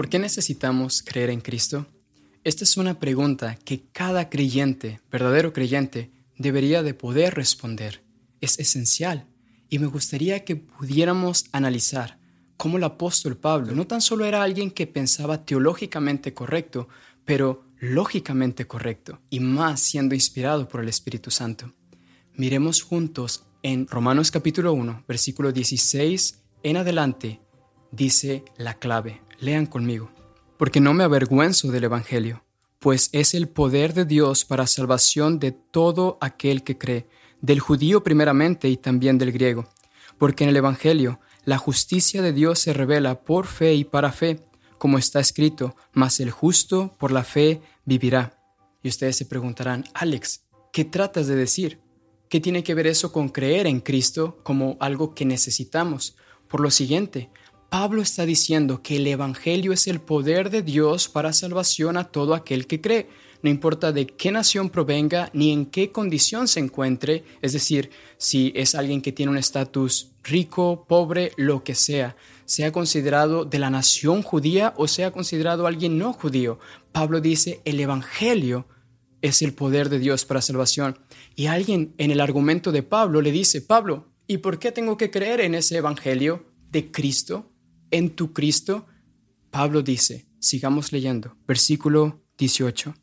[0.00, 1.86] ¿Por qué necesitamos creer en Cristo?
[2.42, 8.02] Esta es una pregunta que cada creyente, verdadero creyente, debería de poder responder.
[8.40, 9.26] Es esencial
[9.68, 12.18] y me gustaría que pudiéramos analizar
[12.56, 16.88] cómo el apóstol Pablo no tan solo era alguien que pensaba teológicamente correcto,
[17.26, 21.74] pero lógicamente correcto y más siendo inspirado por el Espíritu Santo.
[22.32, 27.42] Miremos juntos en Romanos capítulo 1, versículo 16 en adelante,
[27.92, 29.20] dice la clave.
[29.40, 30.10] Lean conmigo.
[30.58, 32.44] Porque no me avergüenzo del Evangelio,
[32.78, 37.06] pues es el poder de Dios para salvación de todo aquel que cree,
[37.40, 39.66] del judío primeramente y también del griego.
[40.18, 44.40] Porque en el Evangelio la justicia de Dios se revela por fe y para fe,
[44.76, 48.38] como está escrito, mas el justo por la fe vivirá.
[48.82, 51.80] Y ustedes se preguntarán, Alex, ¿qué tratas de decir?
[52.28, 56.16] ¿Qué tiene que ver eso con creer en Cristo como algo que necesitamos?
[56.46, 57.30] Por lo siguiente,
[57.70, 62.34] Pablo está diciendo que el Evangelio es el poder de Dios para salvación a todo
[62.34, 63.08] aquel que cree,
[63.42, 68.52] no importa de qué nación provenga ni en qué condición se encuentre, es decir, si
[68.56, 73.70] es alguien que tiene un estatus rico, pobre, lo que sea, sea considerado de la
[73.70, 76.58] nación judía o sea considerado alguien no judío.
[76.90, 78.66] Pablo dice, el Evangelio
[79.22, 80.98] es el poder de Dios para salvación.
[81.36, 85.12] Y alguien en el argumento de Pablo le dice, Pablo, ¿y por qué tengo que
[85.12, 87.49] creer en ese Evangelio de Cristo?
[87.90, 88.86] En tu Cristo?
[89.50, 92.94] Pablo dice, sigamos leyendo, versículo 18,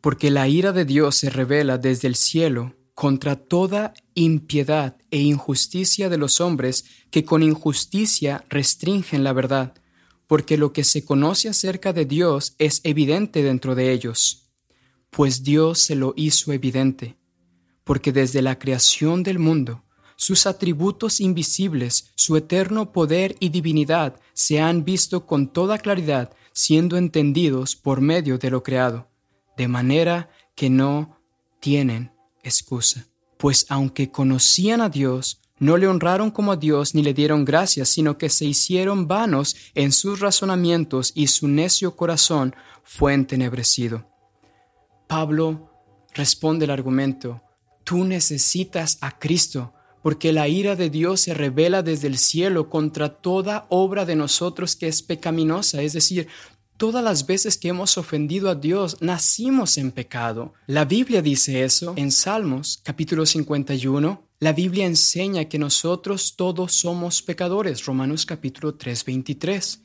[0.00, 6.08] porque la ira de Dios se revela desde el cielo contra toda impiedad e injusticia
[6.08, 9.74] de los hombres que con injusticia restringen la verdad,
[10.26, 14.50] porque lo que se conoce acerca de Dios es evidente dentro de ellos,
[15.10, 17.18] pues Dios se lo hizo evidente,
[17.84, 19.84] porque desde la creación del mundo,
[20.16, 26.96] sus atributos invisibles, su eterno poder y divinidad se han visto con toda claridad, siendo
[26.96, 29.08] entendidos por medio de lo creado,
[29.56, 31.20] de manera que no
[31.60, 33.06] tienen excusa.
[33.36, 37.90] Pues aunque conocían a Dios, no le honraron como a Dios ni le dieron gracias,
[37.90, 42.54] sino que se hicieron vanos en sus razonamientos y su necio corazón
[42.84, 44.06] fue entenebrecido.
[45.06, 45.70] Pablo
[46.14, 47.42] responde el argumento,
[47.84, 49.72] tú necesitas a Cristo
[50.06, 54.76] porque la ira de Dios se revela desde el cielo contra toda obra de nosotros
[54.76, 56.28] que es pecaminosa, es decir,
[56.76, 60.52] Todas las veces que hemos ofendido a Dios, nacimos en pecado.
[60.68, 64.22] La Biblia dice eso en Salmos capítulo 51.
[64.38, 69.80] La Biblia enseña que nosotros todos somos pecadores, Romanos capítulo 3, 23.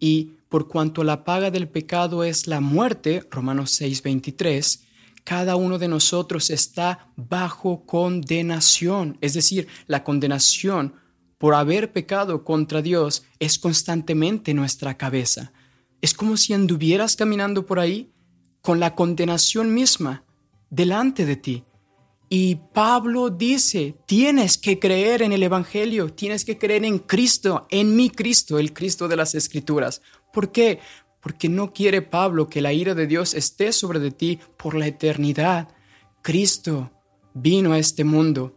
[0.00, 4.84] Y por cuanto la paga del pecado es la muerte, Romanos 6, 23,
[5.24, 9.18] cada uno de nosotros está bajo condenación.
[9.20, 10.94] Es decir, la condenación
[11.38, 15.52] por haber pecado contra Dios es constantemente nuestra cabeza.
[16.00, 18.12] Es como si anduvieras caminando por ahí
[18.60, 20.24] con la condenación misma
[20.70, 21.64] delante de ti.
[22.28, 27.94] Y Pablo dice, tienes que creer en el Evangelio, tienes que creer en Cristo, en
[27.94, 30.00] mi Cristo, el Cristo de las Escrituras.
[30.32, 30.80] ¿Por qué?
[31.22, 34.88] Porque no quiere Pablo que la ira de Dios esté sobre de ti por la
[34.88, 35.68] eternidad.
[36.20, 36.90] Cristo
[37.32, 38.54] vino a este mundo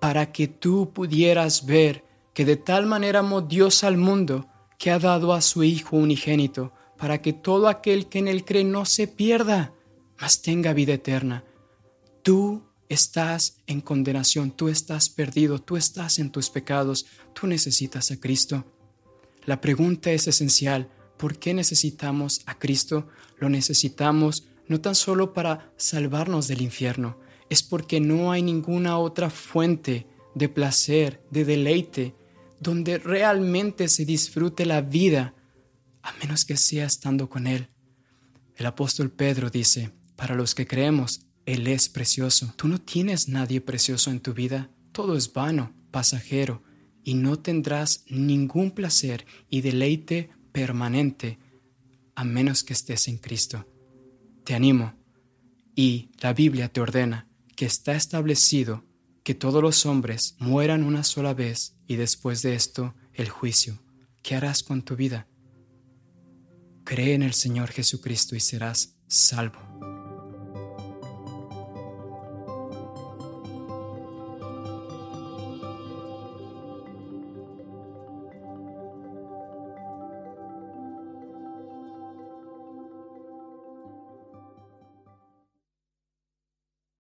[0.00, 4.98] para que tú pudieras ver que de tal manera amó Dios al mundo que ha
[4.98, 9.06] dado a su Hijo unigénito, para que todo aquel que en él cree no se
[9.06, 9.74] pierda,
[10.18, 11.44] mas tenga vida eterna.
[12.22, 18.18] Tú estás en condenación, tú estás perdido, tú estás en tus pecados, tú necesitas a
[18.18, 18.64] Cristo.
[19.44, 20.88] La pregunta es esencial.
[21.20, 23.06] ¿Por qué necesitamos a Cristo?
[23.38, 27.18] Lo necesitamos no tan solo para salvarnos del infierno,
[27.50, 32.14] es porque no hay ninguna otra fuente de placer, de deleite,
[32.58, 35.34] donde realmente se disfrute la vida,
[36.00, 37.68] a menos que sea estando con Él.
[38.56, 42.54] El apóstol Pedro dice, para los que creemos, Él es precioso.
[42.56, 46.62] Tú no tienes nadie precioso en tu vida, todo es vano, pasajero,
[47.04, 51.38] y no tendrás ningún placer y deleite permanente
[52.14, 53.66] a menos que estés en Cristo.
[54.44, 54.94] Te animo
[55.74, 58.84] y la Biblia te ordena que está establecido
[59.22, 63.82] que todos los hombres mueran una sola vez y después de esto el juicio.
[64.22, 65.28] ¿Qué harás con tu vida?
[66.84, 69.69] Cree en el Señor Jesucristo y serás salvo.